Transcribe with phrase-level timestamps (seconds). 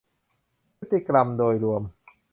[0.77, 1.81] พฤติกรรมโดยรวม